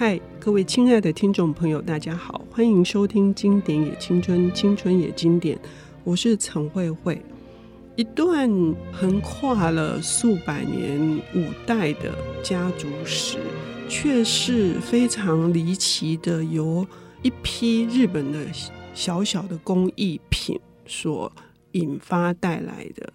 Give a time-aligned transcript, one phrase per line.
[0.00, 5.54] 嗨，各位亲爱的听众朋友，大家好，欢迎收听《经典也青春，青春也经典》，
[6.04, 7.20] 我是陈慧慧。
[7.96, 8.48] 一段
[8.90, 13.36] 横跨了数百年五代的家族史，
[13.90, 16.86] 却是非常离奇的，由
[17.20, 18.38] 一批日本的
[18.94, 21.30] 小小的工艺品所
[21.72, 23.12] 引发带来的。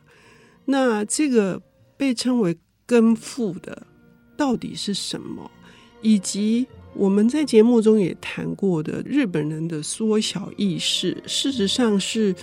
[0.66, 1.60] 那这个
[1.98, 3.88] 被称为根付的，
[4.38, 5.50] 到底是什么？
[6.02, 12.34] 以及我们在节目中也谈过的日本人的缩小意识，事实上是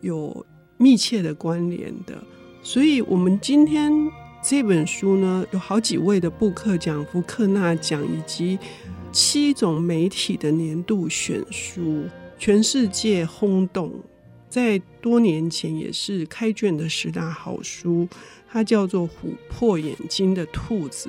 [0.00, 0.44] 有
[0.78, 2.14] 密切的关联的。
[2.62, 3.92] 所以，我们今天
[4.42, 8.58] 这本书呢，有好几位的布克奖、福克纳奖，以及
[9.12, 12.04] 七种媒体的年度选书，
[12.38, 13.92] 全世界轰动。
[14.48, 18.08] 在多年前也是开卷的十大好书，
[18.48, 21.08] 它叫做《琥珀眼睛的兔子》。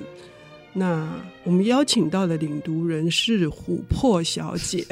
[0.73, 1.07] 那
[1.43, 4.85] 我们邀请到的领读人是琥珀小姐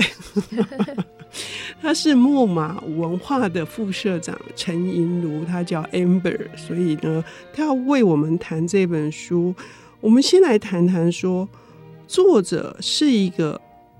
[1.81, 9.53] 她是木马文化的副社长陈银如，她叫 Amber，所以呢，她要为我们谈这本书。
[10.01, 11.47] 我们先来谈谈说，
[12.07, 13.59] 作者是一个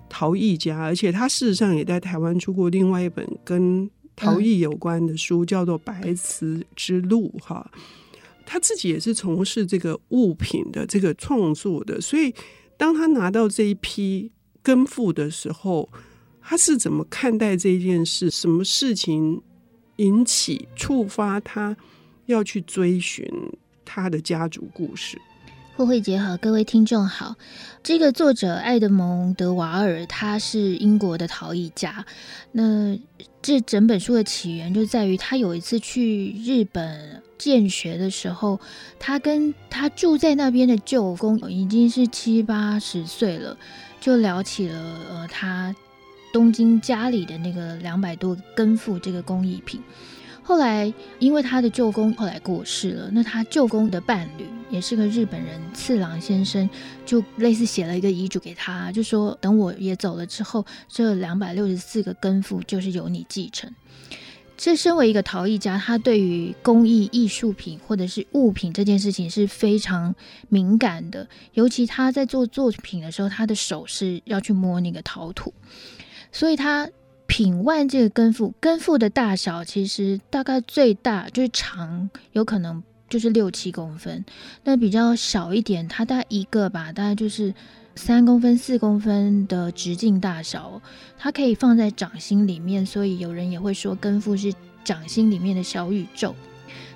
[0.09, 7.69] 陶艺家，而且他事实上也在台湾出过另外一本跟陶艺有关的书，叫做《白瓷之路》哈。
[8.51, 12.33] 他自己也是从事这个物品的这个创作的，所以
[12.77, 14.31] 当他拿到这一批
[14.63, 15.87] 根付的时候，
[16.41, 18.31] 他是怎么看待这件事？
[18.31, 19.39] 什么事情
[19.97, 21.77] 引起触发他
[22.25, 23.23] 要去追寻
[23.85, 25.21] 他的家族故事？
[25.75, 27.35] 慧慧姐好，各位听众好。
[27.83, 32.03] 这个作者爱德蒙·德瓦尔，他是英国的陶艺家。
[32.51, 32.97] 那
[33.43, 37.21] 这整本书的起源就在于他有一次去日本。
[37.39, 38.59] 建学的时候，
[38.99, 43.57] 他跟他住在那边的舅公已经是七八十岁了，
[43.99, 44.77] 就聊起了
[45.09, 45.75] 呃他
[46.31, 49.81] 东京家里的那个两百多根付这个工艺品。
[50.43, 56.67] 后来因为他的舅公后来过世了，那他舅公的伴侣也是个日本人次郎先生，
[57.05, 63.71] 就类似写了一个遗嘱给他，就说等我也走了之后，这两百六十四个根付就是由你继承。
[64.61, 70.13] 这身为一个陶艺家，他对于工艺艺术品或者是物品这件事情是非常
[70.49, 71.25] 敏感的。
[71.53, 75.53] 尤其他在做作品的时候，他的手是要去摸那个陶土，
[76.33, 76.89] 所以他
[77.25, 84.25] 品腕这个根付，根付的大小其实大概最大就是长，有可能就是六七公分。
[84.65, 87.53] 那比较小一点，它大概一个吧，大概就是。
[87.99, 90.81] 三公分、四公分的直径大小，
[91.17, 94.53] 它可以放在掌心里面，所以有人也会说根付是
[94.85, 96.33] 掌心里面的小宇宙。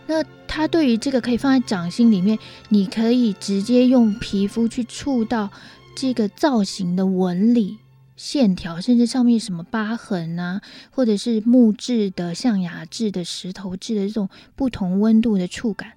[0.07, 5.51] 那它对于这个可以放在掌心里面，你可以直接用皮肤去触到
[5.93, 7.79] 这个造型的纹理、
[8.15, 15.91] 线条，甚至上面什么疤痕啊，或者是木质的、象牙质的、石头质的这种不同温度的触感，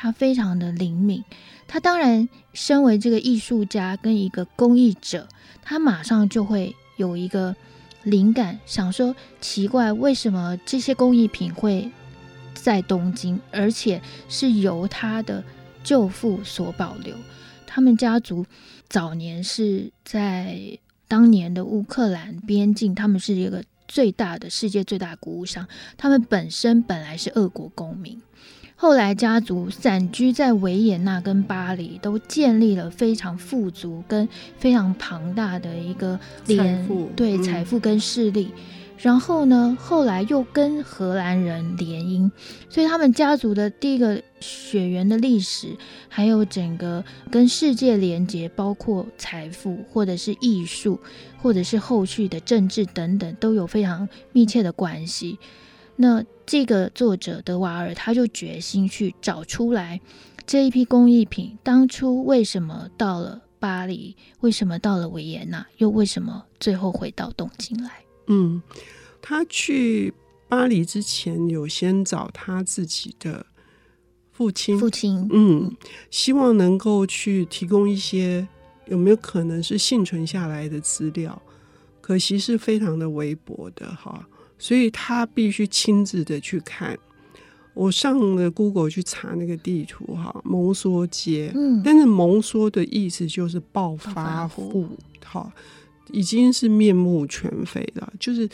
[0.00, 1.24] 他非常的灵敏。
[1.66, 5.26] 他当然，身为这个艺术家跟一个工艺者，
[5.60, 7.54] 他马上就会有一个
[8.04, 11.90] 灵感，想说奇怪，为什么这些工艺品会
[12.54, 15.42] 在东京，而且是由他的
[15.82, 17.16] 舅父所保留？
[17.66, 18.46] 他们家族
[18.88, 20.78] 早年是在
[21.08, 25.66] 当年的乌克兰边境，他们是一个最大的世界最大的谷物商，
[25.96, 28.22] 他们本身本来是俄国公民。
[28.80, 38.52] 后来，家族散居在维也纳跟巴黎，都建立了非常富足跟非常庞大的一个财富，对财富跟势力。
[38.54, 38.62] 嗯。
[38.98, 42.30] 然后呢，后来又跟荷兰人联姻，
[42.70, 45.76] 所以他们家族的第一个血缘的历史，
[46.08, 51.00] 还有整个跟世界连接，包括财富或者是艺术，
[51.42, 55.36] 或者是后续的政治等等，都有非常密切的关系。
[55.96, 60.00] 那这个作者德瓦尔他就决心去找出来
[60.46, 67.90] 这一批工艺品当初为什么到了巴黎，为什么到了维也纳，又为什么最后回到东京来？
[68.28, 68.62] 嗯，
[69.20, 70.14] 他去
[70.48, 73.44] 巴黎之前有先找他自己的
[74.32, 75.76] 父亲，父亲，嗯，
[76.10, 78.48] 希望能够去提供一些
[78.86, 81.42] 有没有可能是幸存下来的资料，
[82.00, 84.26] 可惜是非常的微薄的哈。
[84.58, 86.98] 所以他必须亲自的去看。
[87.74, 91.52] 我上了 Google 去查那个地图哈，蒙梭街。
[91.54, 94.88] 嗯，但是蒙梭的意思就是暴发户，
[95.24, 95.52] 哈，
[96.10, 98.12] 已经是面目全非了。
[98.18, 98.48] 就是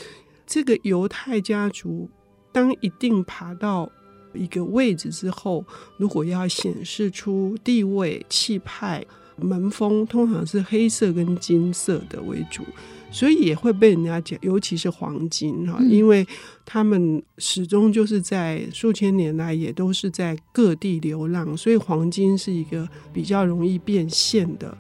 [0.47, 2.07] 这个犹太家族，
[2.53, 3.91] 当一定爬到
[4.35, 5.65] 一个位置之后，
[5.97, 9.03] 如果要显示出地位气派，
[9.37, 12.63] 门风通常是黑色跟金色的为主，
[13.11, 16.27] 所以也会被人家讲，尤其是黄金哈，因为
[16.65, 24.77] 他们始终就是在数千年来也都是在各地流浪，所以黄金是一个比较容易变现的，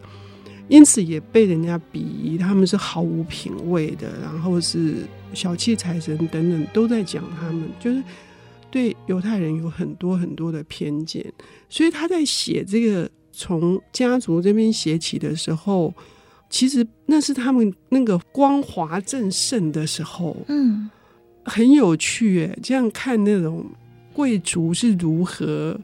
[0.69, 4.99] 因此也被人家鄙夷他们是毫无品味的，然后是
[5.33, 8.03] 小气财神等等都在讲他们，就是
[8.71, 11.33] 对犹太人有很多很多的偏见，
[11.69, 13.11] 所以他在写这个。
[13.36, 15.92] 从家族这边写起的时候，
[16.48, 20.88] 其实那是他们那个光华正盛的时候，嗯，
[21.44, 22.58] 很有趣诶。
[22.62, 23.66] 这样看那种
[24.12, 25.78] 贵族是如何。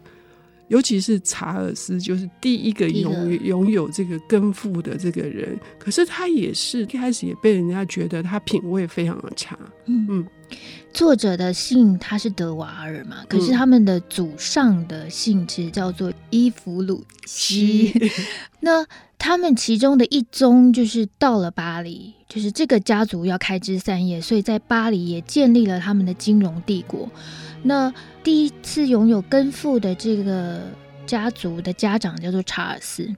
[0.69, 9.59] 尤其是查尔斯，就是第一个拥拥有这个根父的这个人，可是他也是一开始也被人家觉得他品味非常的差。
[9.87, 10.27] 嗯嗯，
[10.93, 17.93] 作者的姓他是德瓦尔嘛，可是他们的祖上的姓其实叫做伊弗鲁西。
[18.61, 18.85] 那
[19.17, 27.09] 他们其中的一宗就是到了巴黎，就是这个家族要开枝散叶，所以在巴黎也建立了他们的金融帝国。
[27.63, 27.93] 那
[28.25, 30.63] 第一次拥有根父的这个
[31.07, 33.15] 家族的家长叫做查尔斯，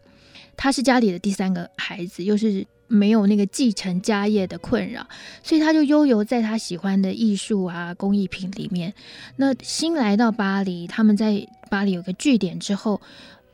[0.57, 5.07] 他是家里的第三个孩子，又是没有那个继承家业的困扰，
[5.43, 8.93] 所以他就悠游在他喜欢的艺术啊工艺品里面。
[9.37, 13.01] 那新来到巴黎，他们在巴黎有个据点之后。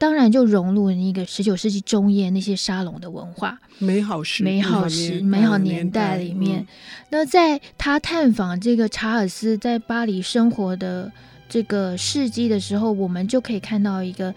[0.00, 6.60] 当然就融入了那个十九世纪中叶那些沙龙的文化，美好时美好时美好年代里面。
[6.60, 6.66] 嗯、
[7.10, 11.10] 那在他探访这个查尔斯在巴黎生活的
[11.48, 14.32] 这个事迹的时候，我们就可以看到一个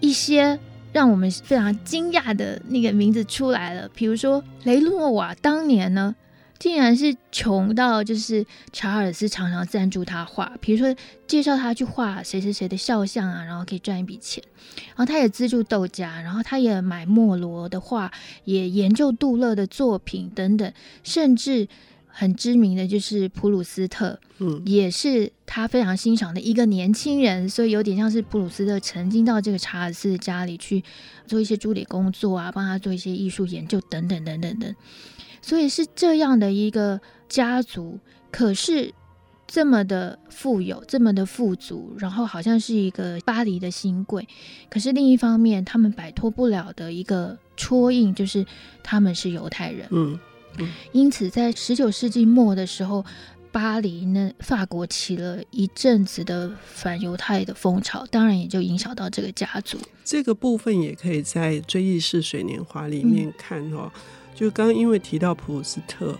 [0.00, 0.58] 一些
[0.92, 6.14] 让我们非常惊讶的那个名字出来了，比如说雷诺瓦当年呢。
[6.58, 10.92] 竟然是穷到，就是查尔斯常常赞助他画，比如说
[11.24, 14.42] 介绍他去画谁谁谁的肖像啊，然后可以赚一笔钱。
[14.88, 18.10] 然后他也资助豆家，然后他也买莫罗的画，
[18.42, 20.72] 也研究杜勒的作品等等，
[21.04, 21.68] 甚至
[22.18, 30.82] 很知名的就是普鲁斯特，嗯，也是他非常欣赏的一个年轻人，所以有点像是普鲁斯特曾经到这个查尔斯的家里去
[31.28, 34.74] 做一些助理工作啊，帮他做一些艺术研究等等等等等。
[35.40, 38.00] 所以是这样的一个家族，
[38.32, 38.92] 可是
[39.46, 44.26] 这么的富有，这么的富足，然后好像是一个巴黎的新贵。
[44.68, 48.44] 可是另一方面，他们摆脱不了的一个戳印，就是
[48.82, 49.86] 他们是犹太人。
[49.92, 50.18] 嗯
[50.58, 50.68] 嗯。
[50.92, 53.04] 因此，在十九世纪末的时候，
[53.50, 59.78] 巴黎呢，法国起了一阵子的反犹太的风潮，当然也就影响到这个家族。
[60.04, 63.90] 这个部分也可以在《追忆似水年华》里面看哦。
[63.94, 64.00] 嗯
[64.38, 66.16] 就刚刚因为提到普鲁斯特，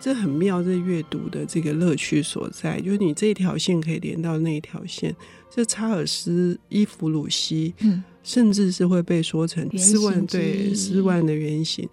[0.00, 5.14] 这很妙，这阅读的这个乐趣所在，就是你这一条线可以连到那一条线。
[5.48, 11.88] 这查尔斯·伊弗鲁西，嗯，甚至是会被说成斯万对斯万的原型。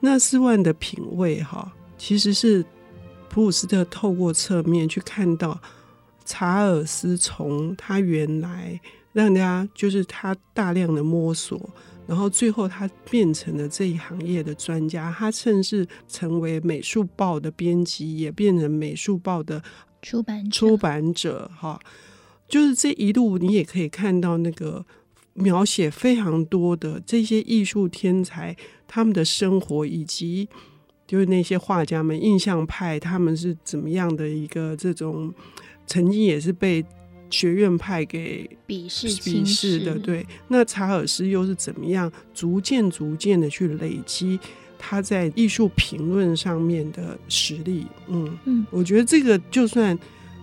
[0.00, 2.64] 那斯万的品味哈，其实是
[3.28, 5.60] 普鲁斯特透过侧面去看到
[6.24, 8.80] 查尔斯从他原来
[9.12, 11.68] 让人家就是他大量的摸索。
[12.06, 15.14] 然后最后，他变成了这一行业的专家。
[15.18, 19.62] 他甚至成为美术报的编辑，也变成美术报的
[20.00, 21.50] 出版出版者。
[21.54, 21.78] 哈，
[22.48, 24.86] 就是这一路，你也可以看到那个
[25.38, 30.48] 描写非常多的这些艺术天才他们的生活，以及
[31.06, 35.32] 就是那些画家们，印象派他们是怎么样的一个这种，
[35.86, 36.84] 曾经也是被。
[37.30, 40.26] 学院派给鄙视鄙视的，对。
[40.48, 44.40] 那查尔斯又是怎么样逐渐逐渐的去累积
[44.78, 47.84] 他在艺术评论上面的实力？
[48.08, 49.94] 嗯嗯，我觉得这个就算。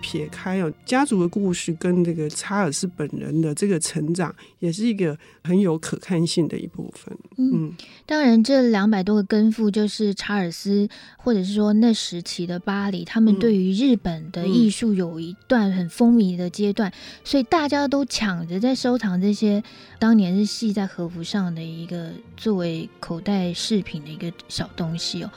[0.05, 7.17] 撇开哦，家族的故事跟这个查尔斯本人的这个成长，也是一个很有可看性的一部分。
[7.37, 7.73] 嗯，嗯，
[8.05, 16.93] 当然，这两百多个根父就是查尔斯，或者是说那时期的巴黎，他们对于日本的艺术有一段很风靡的阶段，嗯，
[17.23, 19.63] 所以大家都抢着在收藏这些
[19.97, 25.31] 当年是系在和服上的一个作为口袋饰品的一个小东西哦。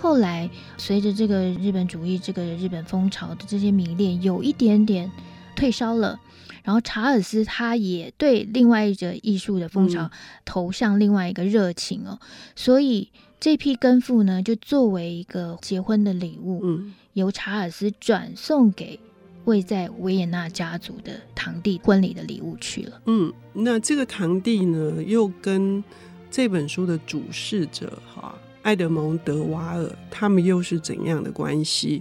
[0.00, 5.10] 后来，随着这个日本主义、这个日本风潮的这些迷恋有一点点
[5.54, 6.18] 退烧了，
[6.64, 10.10] 然后查尔斯他也对另外一个艺术的风潮
[10.46, 18.98] 投向另外一个热情哦，嗯、所以这批根付呢，就作为一个结婚的礼物，嗯、由查尔斯转送给
[19.44, 23.02] 位在维也纳家族的堂弟婚礼的礼物去了。
[23.04, 25.84] 嗯，那这个堂弟呢，又跟
[26.30, 28.34] 这本书的主事者哈。
[28.70, 32.00] 埃德蒙·德瓦尔，他们又是怎样的关系，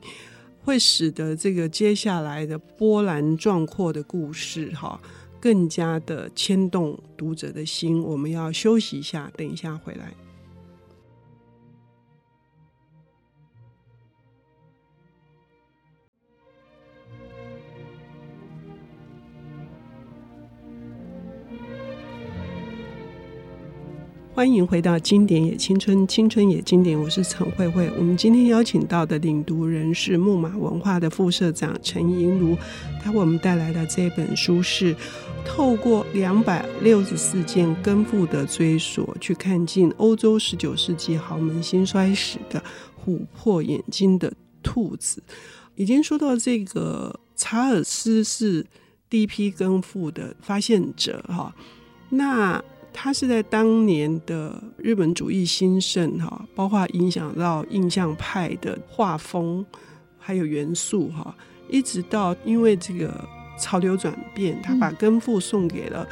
[0.63, 5.01] 会使得这个接下来的波澜壮阔的故事，哈，
[5.39, 8.03] 更加的牵动读者的心。
[8.03, 10.13] 我们要休息一下，等一下回来。
[24.39, 27.91] 欢迎回到《经典也青春，青春也经典》，我是陈慧慧。
[27.97, 32.57] 我们今天邀请到的领读人是木马文化的副社长陈银如，
[33.03, 34.95] 他为我们带来的这本书是
[35.43, 42.63] 透过两百六十四件根父的追索，去看尽欧洲十九世纪豪门兴衰史的
[43.05, 44.31] 《琥珀眼睛的
[44.63, 45.21] 兔子》。
[45.75, 48.65] 已经说到这个查尔斯是
[49.09, 51.53] 第一批根父的发现者，哈，
[52.07, 52.63] 那。
[52.91, 59.65] 他是在当年的日本主义兴盛哈，包括影响到印象派的画风，
[60.17, 61.33] 还有元素哈，
[61.69, 63.25] 一直到因为这个
[63.57, 66.05] 潮流转变，他把根父送给了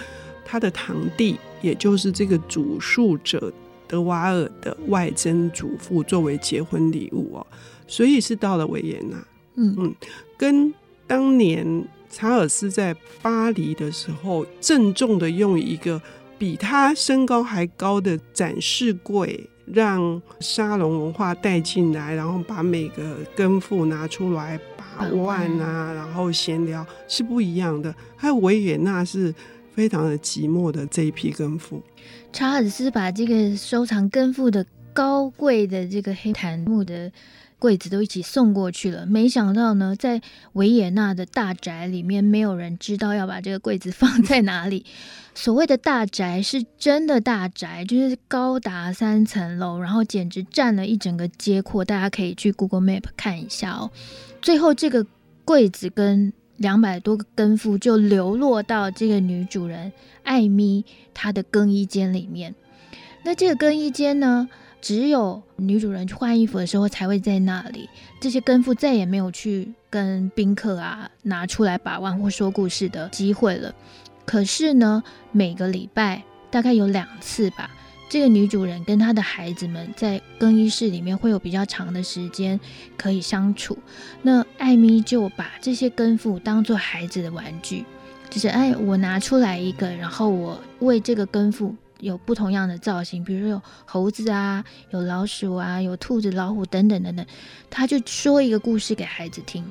[0.46, 3.51] 他的堂弟，嗯、也就是这个主述者
[3.86, 7.48] 德瓦尔的外曾祖父作为结婚礼物哦，
[7.86, 9.17] 所以是到了维也纳，
[9.55, 9.96] 嗯嗯，
[10.38, 10.74] 跟
[11.05, 16.01] 当年查尔斯在巴黎的时候郑重的用一个。
[16.38, 27.94] 比他身高还高的展示柜，让沙龙文化带进来，然后把每个根父拿出来把玩啊，然后闲聊是不一样的。
[28.15, 29.34] 还有维也纳是
[29.74, 31.82] 非常的寂寞的这一批根父。
[32.32, 37.12] 查尔斯把这个收藏根父的高贵的这个黑檀木的
[37.60, 40.22] 柜子都一起送过去了，没想到呢，在
[40.54, 44.86] 维也纳的大宅里面，没有人知道要把这个柜子放在哪里。
[45.34, 51.86] 所谓的大宅是真的大宅，就是高达三层楼，然后简直占了一整个街廓。
[51.86, 53.92] 大家可以去 Google Map 看一下哦。
[54.42, 55.06] 最后，这个
[55.46, 59.92] 柜子跟两百多个根父就流落到这个女主人
[60.24, 60.84] 艾米
[61.14, 62.56] 她的更衣间里面。
[63.24, 64.50] 那这个更衣间呢，
[64.88, 67.89] 只有女主人去换衣服的时候才会在那里。
[68.22, 73.75] 这些根父再也没有去跟宾客啊拿出来把玩或说故事的机会了。
[74.24, 75.03] 可是呢，
[75.34, 77.70] 每个礼拜大概有两次吧，
[78.08, 82.58] 这个女主人跟她的孩子们在更衣室里面会有比较长的时间
[82.96, 83.77] 可以相处。
[84.22, 87.84] 那艾咪就把这些根父当做孩子的玩具，
[88.29, 97.25] 就是哎，我拿出来一个，然后我为这个根父有不同样的造型，比如有猴子啊，有老鼠啊，有兔子、老虎等等等等，
[97.70, 99.63] 他就说一个故事给孩子听。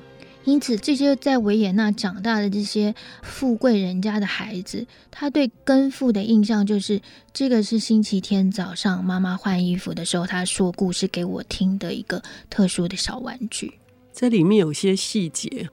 [0.45, 7.03] 因此，这些在维也纳长大的这些富贵人家的孩子，他对根父的印象就是，
[7.33, 13.75] 这个是星期天早上妈妈换衣服的时候，他说故事给我听的一个特殊的小玩具。
[14.13, 15.69] 这里面有些细节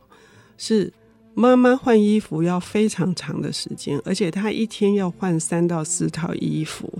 [0.57, 0.91] 是
[1.33, 6.91] 妈妈换衣服要非常长的时间，而且她一天要换三到四套衣服。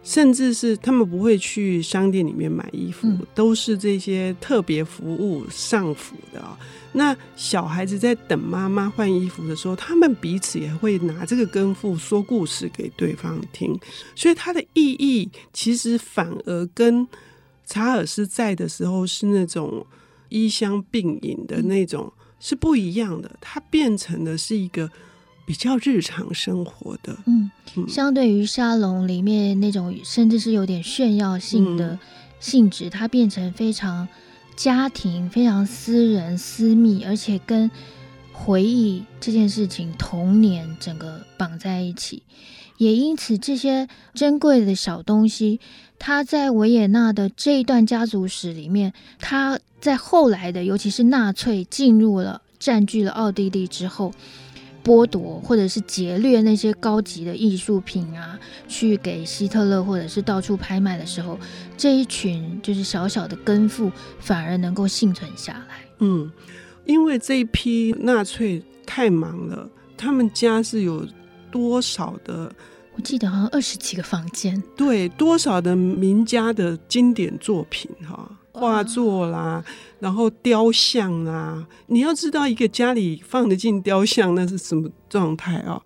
[0.00, 6.58] 甚至是他们不会去商店里面买衣服，嗯、都是这些特别服务上服的啊。
[6.92, 13.78] 那小孩子在等妈妈换衣服的时候，他们彼此也会拿这个跟父说故事给对方听，
[14.14, 17.06] 所以它的意义其实反而跟
[17.66, 19.84] 查尔斯在的时候是那种
[20.30, 24.90] 衣香鬓影的那种是不一样的，它变成的是一个。
[25.48, 27.50] 比较日常生活的，嗯，
[27.88, 31.98] 相对于沙龙里面那种甚至是有点炫耀性的
[32.38, 34.06] 性质，嗯、它变成非常
[34.54, 37.70] 家庭、非常私人、私密，而且跟
[38.30, 42.22] 回忆这件事情、童年整个绑在一起。
[42.78, 45.60] 也因此，这些珍贵的小东西，
[45.98, 54.12] 它在维也纳的这一段家族史里面，它在后来的，尤其是纳粹进入了、占据了奥地利之后。
[54.84, 61.38] 剥夺或者是劫掠那些高级的艺术品啊，去给希特勒或者是到处拍卖的时候，
[61.76, 65.80] 这一群就是小小的根父反而能够幸存下来。
[65.98, 66.32] 嗯，
[66.86, 71.06] 因为这一批纳粹太忙了，他们家是有
[71.50, 72.52] 多少的？
[72.94, 74.60] 我记得好像二十几个房间。
[74.76, 78.30] 对，多少的名家的经典作品哈。
[78.50, 79.64] 画作啦，
[80.00, 85.80] 然后雕像啊，你要知道一个家里放得进雕像，那是什么状态啊？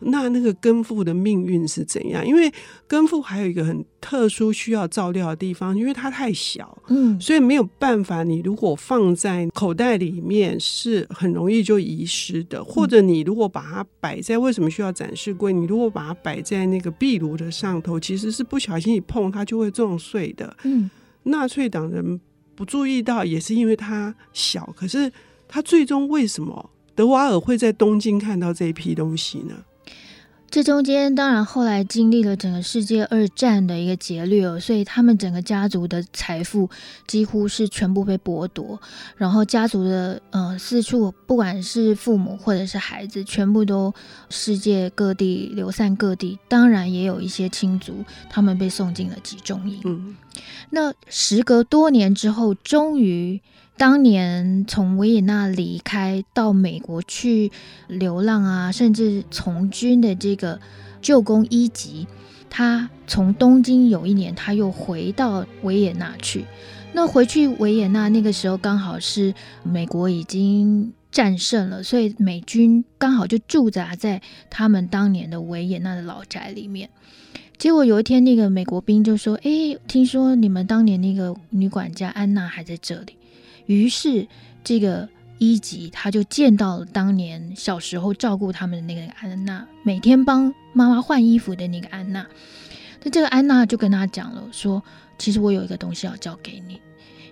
[0.00, 2.26] 那那个根父的命运是怎样？
[2.26, 2.52] 因为
[2.86, 8.22] 根父还有一个很特殊需要照料的地方，因为它太小，嗯，所以没有办法。
[8.22, 12.62] 你如果放在口袋里面，是很容易就遗失的。
[12.62, 15.52] 或者你如果把它摆在，为什么需要展示柜？
[15.52, 20.90] 你如果把它摆在那个壁炉的上头，其实是不小心一碰它就会撞碎的，嗯。
[21.24, 22.18] 纳粹党人
[22.54, 24.72] 不注意到，也是因为它小。
[24.74, 25.12] 可是
[25.46, 29.54] 他最终为什么德瓦尔会在东京看到这一批东西呢？
[30.50, 36.70] 这中间当然后来经历了整个世界二战的一个劫掠哦，所以他们整个家族的财富
[37.06, 38.80] 几乎是全部被剥夺，
[39.16, 43.92] 然后家族的呃四处，不管是父母或者是孩子，全部都
[44.30, 46.38] 世界各地流散各地。
[46.48, 49.80] 当然也有一些亲族，他们被送进了集中营。
[49.84, 50.16] 嗯，
[50.70, 53.40] 那时隔多年之后，终于。
[53.78, 57.52] 当年从维也纳离开到美国去
[57.86, 60.60] 流浪啊，甚至从军的这个
[61.00, 62.08] 舅公伊吉，
[62.50, 66.44] 他从东京有一年他又回到维也纳去。
[66.92, 69.32] 那回去维也纳那个时候刚好是
[69.62, 74.20] 美国已经战胜了，所以美军刚好就驻扎在
[74.50, 76.90] 他们当年的维也纳的老宅里面。
[77.56, 83.14] 结果有一天，那个美国兵就说：“诶，听说你们当年那个女管家安娜还在这里。”
[83.68, 84.26] 于是，
[84.64, 85.06] 这个
[85.36, 92.26] 伊吉他就见到了当年小时候照顾他们的那个安娜，每天帮妈妈换衣服的那个安娜。
[93.02, 94.82] 那这个安娜就跟他讲了，说
[95.18, 96.80] ：“其实我有一个东西要交给你。”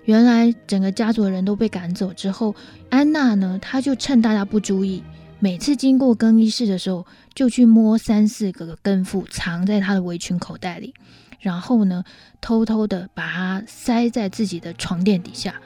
[0.05, 2.55] 原来整个家族的人都被赶走之后，
[2.91, 5.03] 安娜呢，她就趁大家不注意，
[5.41, 10.95] 每次经过更衣室的时候，就去摸三四个根付，藏在她的围裙口袋里，
[11.41, 12.05] 然后呢，
[12.43, 15.61] 偷偷的把它塞在自己的床垫底下。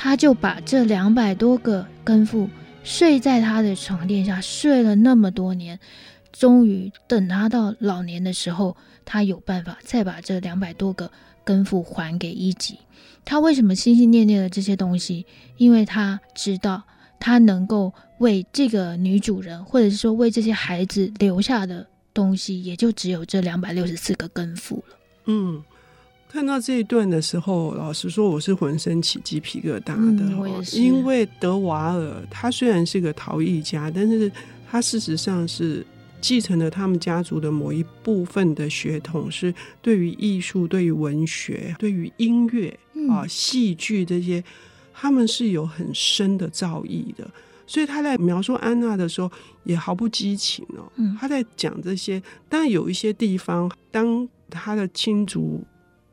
[0.00, 2.48] 他就把这两百多个根父
[2.84, 5.76] 睡在他的床垫下，睡了那么多年，
[6.32, 11.10] 终于等他到老年的时候，他有办法再把这两百多个
[11.42, 12.78] 根付还给一级。
[13.24, 15.26] 他为什么心心念念的这些东西？
[15.56, 16.84] 因为他知道，
[17.18, 24.96] 他能够为这个女主人，或者是说为这些孩子留下的东西，也就只有这两百六十四个根付了。
[25.26, 25.60] 嗯。
[26.30, 30.78] 看到这一段的时候，老实说，我是浑身起鸡皮疙瘩的。
[30.78, 34.30] 因为德瓦尔他虽然是个陶艺家，但是
[34.70, 35.84] 他事实上是
[36.20, 44.44] 继承了他们家族的某一部分的血统，是对于艺术、对于文学、对于音乐啊、戏剧这些，
[44.92, 47.26] 他们是有很深的造诣的。
[47.66, 49.32] 所以他在描述安娜的时候，
[49.64, 50.92] 也毫不激情哦。
[51.18, 55.64] 他在讲这些，但有一些地方，当他的亲族。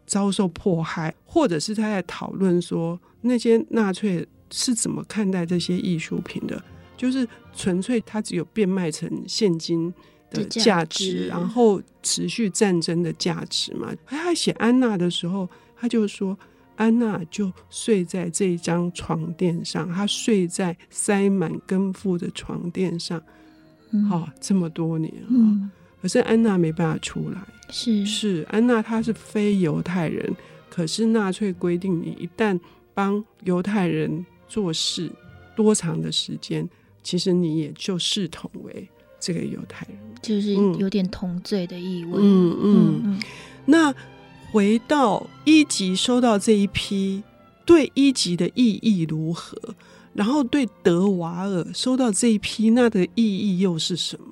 [0.05, 6.63] 遭受迫害，或者是他在讨论说那些纳粹是怎么看待这些艺术品的，
[6.95, 9.93] 就是纯粹他只有变卖成现金
[10.29, 13.93] 的价值，然后持续战争的价值嘛。
[14.05, 16.37] 他写安娜的时候，他就说
[16.75, 23.25] 安娜就睡在这一张床垫上，她睡在塞满根付的床垫上，好、
[23.91, 24.11] 嗯。
[24.11, 25.27] 哦、这么多年啊。
[25.29, 30.36] 嗯可是安娜没办法出来，是是安娜她是非犹太人，
[30.69, 32.60] 可是纳粹规定你一旦
[32.93, 35.10] 帮犹太人做事
[35.55, 36.67] 多长的时间，
[37.01, 38.88] 其实你也就视同为
[39.19, 42.12] 这个犹太人，就是有点同罪的意味。
[42.15, 43.21] 嗯嗯，嗯，嗯。
[43.65, 43.95] 那
[44.51, 47.23] 回到一级收到这一批，
[47.65, 49.58] 对一级的意义如何？
[50.13, 54.27] 然后对德瓦尔收到这一批，那的意义又是什么？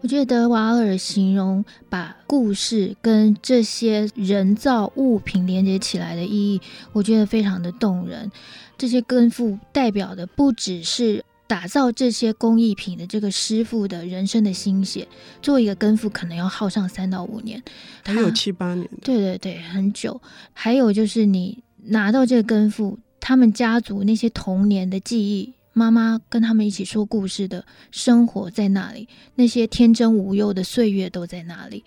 [0.00, 6.60] 我觉得德瓦尔形容把故事跟这些人造物品连接起来的意义，
[6.92, 8.30] 我觉得非常的动人。
[8.76, 15.08] 这些根付代表的不只是打造这些工艺品的这个师傅的人生的心血，
[15.42, 17.60] 做一个根付可能要耗上三到五年，
[18.04, 18.88] 还有七八年。
[19.02, 20.20] 对对对，很久。
[20.52, 25.54] 还有就是你拿到这个根付，他们家族那些童年的记忆。
[25.78, 31.84] 妈妈跟他们一起说故事的生活在那里，那些天真无忧的岁月都在那里。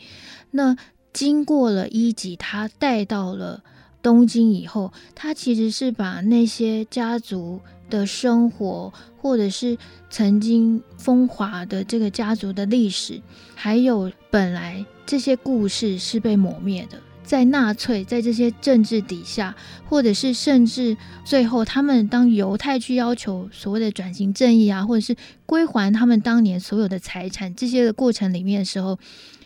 [0.51, 0.77] 那
[1.11, 3.61] 经过了伊吉，他带到了
[4.01, 9.77] 东京以后，他其实是把那些家族的生活，或者是
[10.09, 13.21] 曾经风华的这个家族的历史，
[13.53, 16.97] 还有本来这些故事是被抹灭的。
[17.31, 25.15] 在纳粹在这些政治底下，或者是甚至最后，他们当犹太去要求所谓的转型正义啊，或者是
[25.45, 28.99] 归还他们当年所有的财产这些的过程里面的时候，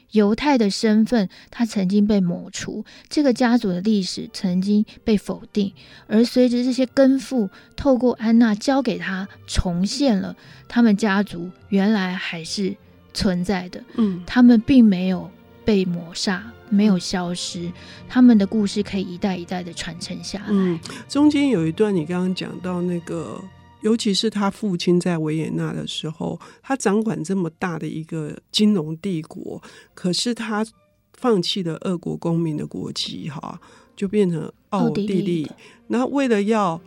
[0.10, 5.72] 犹太的身份他曾经被抹除，这个家族的历史曾经被否定，
[6.08, 10.36] 而随着这些根付透过安娜交给他重现了
[10.68, 12.76] 他们家族原来还是
[13.14, 15.30] 存在的，嗯，他们并没有。
[15.66, 17.72] 被抹杀，没有消失，
[18.08, 20.46] 他们的故事可以一代一代的传承下来。
[20.50, 23.40] 嗯，中间有一段你刚刚讲到那个，
[23.82, 29.62] 尤其是他父亲在维也纳的时候，他掌管这么大的一个金融帝国，
[29.94, 30.66] 可是他
[31.14, 33.60] 放弃了俄国公民的国籍，哈，
[33.96, 35.50] 就变成奥地利。
[35.88, 36.82] 那为了要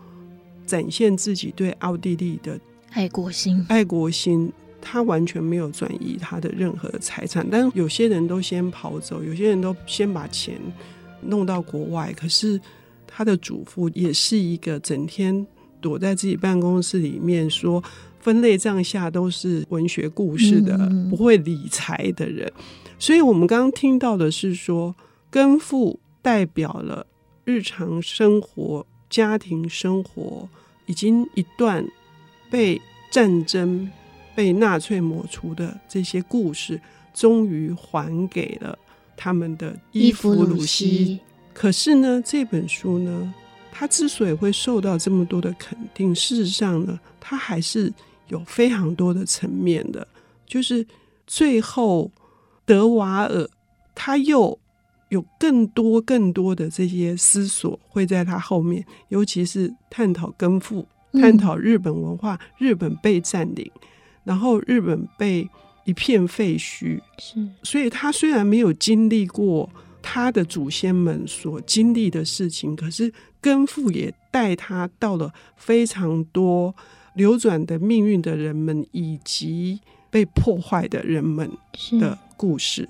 [0.66, 2.58] 展现自己对奥地利的
[2.90, 4.52] 爱国心，爱国心。
[4.80, 7.46] 他完全没有转移他的任何财产。
[7.50, 10.58] 但有些人都先跑走，有些人都先把钱
[11.22, 12.12] 弄到国外。
[12.16, 12.60] 可是
[13.06, 15.46] 他的祖父也是一个整天
[15.80, 17.82] 躲在自己办公室里面说
[18.20, 20.76] 分类账下都是文学故事的，
[21.08, 22.52] 不会理财的人。
[22.98, 24.94] 所以我们刚刚听到的是说，
[25.30, 27.06] 跟父代表了
[27.44, 30.48] 日常生活、家庭生活
[30.86, 31.86] 已经一段
[32.50, 33.88] 被战争、
[34.38, 36.80] 被纳粹抹除的这些故事，
[37.12, 38.78] 终于还给了
[39.16, 41.18] 他们的伊夫鲁西。
[41.52, 43.34] 可是呢，这本书呢，
[43.72, 47.92] 它之所以会受到这么多的肯定，事实上呢，它还是
[48.28, 50.06] 有非常多的层面的，
[50.46, 50.86] 就是
[51.26, 52.08] 最后。
[52.64, 53.48] 德瓦尔
[53.94, 54.58] 他又
[55.08, 63.72] 有更多更多的这些思索会在他后面，尤其是探讨根父，探讨日本文化，日本被占领，
[64.28, 65.48] 然后日本被
[65.84, 69.68] 一片废墟，是，所以他虽然没有经历过
[70.02, 73.10] 他的祖先们所经历的事情，可是
[73.40, 76.74] 根父也带他到了非常多
[77.14, 81.50] 流转的命运的人们以及被破坏的人们
[82.00, 82.18] 的。
[82.38, 82.88] 故事，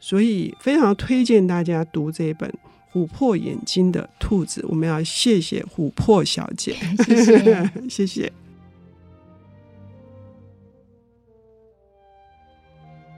[0.00, 2.52] 所以非常推荐大家读这本
[2.98, 4.60] 《琥珀眼睛的兔子》。
[4.68, 6.74] 我们要谢谢琥珀小姐，
[7.06, 8.32] 谢谢， 谢谢。